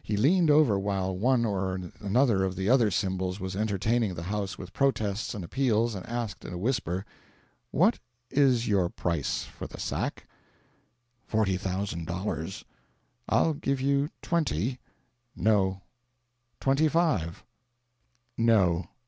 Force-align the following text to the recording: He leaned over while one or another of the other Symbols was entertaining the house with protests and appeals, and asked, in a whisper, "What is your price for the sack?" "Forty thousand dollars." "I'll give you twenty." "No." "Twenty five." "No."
He 0.00 0.16
leaned 0.16 0.48
over 0.48 0.78
while 0.78 1.16
one 1.18 1.44
or 1.44 1.74
another 1.98 2.44
of 2.44 2.54
the 2.54 2.68
other 2.68 2.88
Symbols 2.88 3.40
was 3.40 3.56
entertaining 3.56 4.14
the 4.14 4.22
house 4.22 4.56
with 4.56 4.72
protests 4.72 5.34
and 5.34 5.42
appeals, 5.44 5.96
and 5.96 6.06
asked, 6.06 6.44
in 6.44 6.52
a 6.52 6.56
whisper, 6.56 7.04
"What 7.72 7.98
is 8.30 8.68
your 8.68 8.88
price 8.88 9.42
for 9.42 9.66
the 9.66 9.80
sack?" 9.80 10.28
"Forty 11.26 11.56
thousand 11.56 12.06
dollars." 12.06 12.64
"I'll 13.28 13.54
give 13.54 13.80
you 13.80 14.08
twenty." 14.22 14.78
"No." 15.34 15.80
"Twenty 16.60 16.86
five." 16.86 17.42
"No." 18.38 18.84